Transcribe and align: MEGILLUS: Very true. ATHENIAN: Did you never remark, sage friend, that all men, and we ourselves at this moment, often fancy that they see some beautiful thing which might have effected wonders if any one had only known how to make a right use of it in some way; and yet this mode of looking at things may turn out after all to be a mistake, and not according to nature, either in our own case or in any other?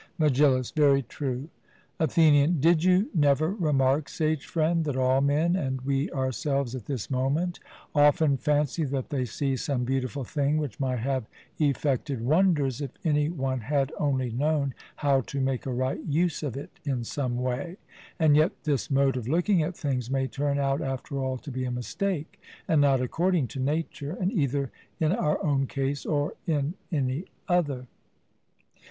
MEGILLUS: 0.17 0.71
Very 0.71 1.03
true. 1.03 1.47
ATHENIAN: 1.99 2.59
Did 2.59 2.83
you 2.83 3.11
never 3.13 3.49
remark, 3.53 4.09
sage 4.09 4.47
friend, 4.47 4.83
that 4.85 4.95
all 4.97 5.21
men, 5.21 5.55
and 5.55 5.79
we 5.81 6.09
ourselves 6.09 6.73
at 6.73 6.87
this 6.87 7.11
moment, 7.11 7.59
often 7.93 8.35
fancy 8.35 8.83
that 8.85 9.09
they 9.11 9.25
see 9.25 9.55
some 9.55 9.83
beautiful 9.83 10.23
thing 10.23 10.57
which 10.57 10.79
might 10.79 10.97
have 11.01 11.27
effected 11.59 12.23
wonders 12.25 12.81
if 12.81 12.89
any 13.05 13.29
one 13.29 13.59
had 13.59 13.91
only 13.99 14.31
known 14.31 14.73
how 14.95 15.21
to 15.21 15.39
make 15.39 15.67
a 15.67 15.71
right 15.71 16.03
use 16.07 16.41
of 16.41 16.57
it 16.57 16.71
in 16.83 17.03
some 17.03 17.35
way; 17.37 17.77
and 18.17 18.35
yet 18.35 18.53
this 18.63 18.89
mode 18.89 19.15
of 19.17 19.27
looking 19.27 19.61
at 19.61 19.77
things 19.77 20.09
may 20.09 20.25
turn 20.25 20.57
out 20.57 20.81
after 20.81 21.19
all 21.19 21.37
to 21.37 21.51
be 21.51 21.63
a 21.63 21.69
mistake, 21.69 22.41
and 22.67 22.81
not 22.81 23.01
according 23.01 23.47
to 23.47 23.59
nature, 23.59 24.17
either 24.31 24.71
in 24.99 25.11
our 25.11 25.39
own 25.45 25.67
case 25.67 26.07
or 26.07 26.33
in 26.47 26.73
any 26.91 27.25
other? 27.47 27.85